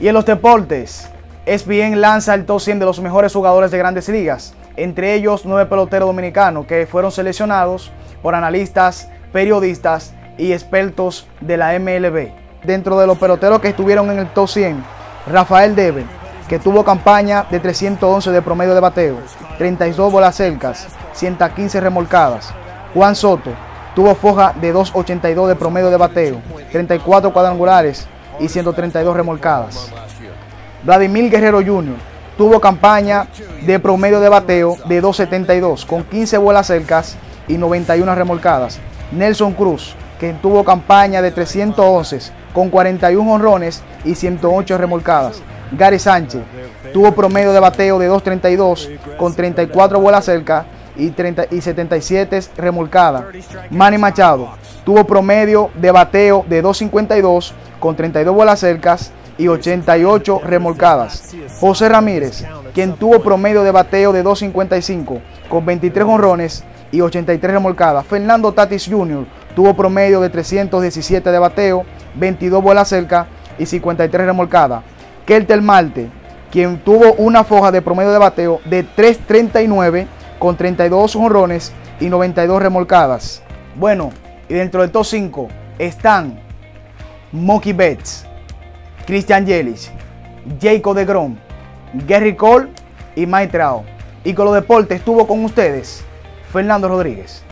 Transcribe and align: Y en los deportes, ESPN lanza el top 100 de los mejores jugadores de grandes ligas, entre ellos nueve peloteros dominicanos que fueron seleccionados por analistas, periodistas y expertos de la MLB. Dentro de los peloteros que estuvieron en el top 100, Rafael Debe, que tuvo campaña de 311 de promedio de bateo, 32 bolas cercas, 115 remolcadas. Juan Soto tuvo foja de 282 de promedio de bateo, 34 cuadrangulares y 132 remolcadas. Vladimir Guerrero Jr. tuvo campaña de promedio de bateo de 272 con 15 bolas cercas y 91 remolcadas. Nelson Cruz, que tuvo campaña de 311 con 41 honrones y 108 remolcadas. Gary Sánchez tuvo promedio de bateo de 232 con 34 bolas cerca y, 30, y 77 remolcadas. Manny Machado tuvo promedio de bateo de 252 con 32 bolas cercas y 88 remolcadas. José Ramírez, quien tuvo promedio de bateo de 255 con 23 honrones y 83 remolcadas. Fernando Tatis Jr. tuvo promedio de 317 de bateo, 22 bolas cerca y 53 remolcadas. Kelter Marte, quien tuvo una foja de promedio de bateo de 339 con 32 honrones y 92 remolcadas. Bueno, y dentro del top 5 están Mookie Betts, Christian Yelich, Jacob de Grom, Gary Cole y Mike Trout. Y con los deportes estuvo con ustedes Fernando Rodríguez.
Y 0.00 0.08
en 0.08 0.14
los 0.14 0.26
deportes, 0.26 1.08
ESPN 1.46 2.00
lanza 2.00 2.34
el 2.34 2.46
top 2.46 2.60
100 2.60 2.80
de 2.80 2.84
los 2.84 3.00
mejores 3.00 3.32
jugadores 3.32 3.70
de 3.70 3.78
grandes 3.78 4.08
ligas, 4.08 4.54
entre 4.76 5.14
ellos 5.14 5.42
nueve 5.44 5.66
peloteros 5.66 6.08
dominicanos 6.08 6.66
que 6.66 6.86
fueron 6.86 7.12
seleccionados 7.12 7.92
por 8.20 8.34
analistas, 8.34 9.08
periodistas 9.32 10.12
y 10.36 10.52
expertos 10.52 11.28
de 11.40 11.56
la 11.56 11.78
MLB. 11.78 12.30
Dentro 12.64 12.98
de 12.98 13.06
los 13.06 13.18
peloteros 13.18 13.60
que 13.60 13.68
estuvieron 13.68 14.10
en 14.10 14.18
el 14.18 14.32
top 14.32 14.48
100, 14.48 14.84
Rafael 15.30 15.76
Debe, 15.76 16.04
que 16.48 16.58
tuvo 16.58 16.84
campaña 16.84 17.46
de 17.50 17.60
311 17.60 18.32
de 18.32 18.42
promedio 18.42 18.74
de 18.74 18.80
bateo, 18.80 19.18
32 19.58 20.10
bolas 20.10 20.34
cercas, 20.34 20.88
115 21.12 21.80
remolcadas. 21.80 22.52
Juan 22.94 23.14
Soto 23.14 23.50
tuvo 23.94 24.14
foja 24.16 24.54
de 24.60 24.72
282 24.72 25.48
de 25.48 25.54
promedio 25.54 25.90
de 25.90 25.96
bateo, 25.96 26.40
34 26.72 27.32
cuadrangulares 27.32 28.08
y 28.40 28.48
132 28.48 29.16
remolcadas. 29.16 29.90
Vladimir 30.82 31.30
Guerrero 31.30 31.58
Jr. 31.58 31.96
tuvo 32.36 32.60
campaña 32.60 33.26
de 33.64 33.78
promedio 33.78 34.20
de 34.20 34.28
bateo 34.28 34.76
de 34.86 35.00
272 35.00 35.86
con 35.86 36.04
15 36.04 36.38
bolas 36.38 36.66
cercas 36.66 37.16
y 37.48 37.56
91 37.56 38.14
remolcadas. 38.14 38.80
Nelson 39.12 39.52
Cruz, 39.52 39.94
que 40.18 40.32
tuvo 40.34 40.64
campaña 40.64 41.22
de 41.22 41.30
311 41.30 42.32
con 42.52 42.70
41 42.70 43.32
honrones 43.32 43.82
y 44.04 44.14
108 44.14 44.78
remolcadas. 44.78 45.42
Gary 45.72 45.98
Sánchez 45.98 46.42
tuvo 46.92 47.12
promedio 47.12 47.52
de 47.52 47.60
bateo 47.60 47.98
de 47.98 48.06
232 48.06 48.90
con 49.16 49.34
34 49.34 50.00
bolas 50.00 50.24
cerca 50.24 50.66
y, 50.96 51.10
30, 51.10 51.46
y 51.50 51.60
77 51.60 52.40
remolcadas. 52.56 53.24
Manny 53.70 53.98
Machado 53.98 54.50
tuvo 54.84 55.04
promedio 55.04 55.70
de 55.74 55.90
bateo 55.90 56.44
de 56.48 56.62
252 56.62 57.54
con 57.80 57.96
32 57.96 58.34
bolas 58.34 58.60
cercas 58.60 59.12
y 59.36 59.48
88 59.48 60.40
remolcadas. 60.44 61.34
José 61.58 61.88
Ramírez, 61.88 62.44
quien 62.72 62.94
tuvo 62.94 63.20
promedio 63.20 63.62
de 63.62 63.70
bateo 63.70 64.12
de 64.12 64.22
255 64.22 65.20
con 65.48 65.66
23 65.66 66.06
honrones 66.06 66.64
y 66.92 67.00
83 67.00 67.52
remolcadas. 67.52 68.06
Fernando 68.06 68.52
Tatis 68.52 68.86
Jr. 68.88 69.26
tuvo 69.56 69.74
promedio 69.74 70.20
de 70.20 70.30
317 70.30 71.30
de 71.30 71.38
bateo, 71.38 71.84
22 72.14 72.62
bolas 72.62 72.88
cerca 72.88 73.26
y 73.58 73.66
53 73.66 74.26
remolcadas. 74.26 74.82
Kelter 75.26 75.60
Marte, 75.60 76.08
quien 76.52 76.78
tuvo 76.78 77.14
una 77.14 77.42
foja 77.42 77.72
de 77.72 77.82
promedio 77.82 78.12
de 78.12 78.18
bateo 78.18 78.60
de 78.64 78.82
339 78.82 80.06
con 80.44 80.58
32 80.58 81.16
honrones 81.16 81.72
y 82.00 82.10
92 82.10 82.62
remolcadas. 82.62 83.42
Bueno, 83.76 84.10
y 84.46 84.52
dentro 84.52 84.82
del 84.82 84.90
top 84.90 85.06
5 85.06 85.48
están 85.78 86.38
Mookie 87.32 87.72
Betts, 87.72 88.26
Christian 89.06 89.46
Yelich, 89.46 89.90
Jacob 90.60 90.96
de 90.96 91.06
Grom, 91.06 91.36
Gary 92.06 92.36
Cole 92.36 92.68
y 93.16 93.24
Mike 93.24 93.52
Trout. 93.52 93.84
Y 94.22 94.34
con 94.34 94.44
los 94.44 94.54
deportes 94.54 94.98
estuvo 94.98 95.26
con 95.26 95.42
ustedes 95.46 96.04
Fernando 96.52 96.88
Rodríguez. 96.88 97.42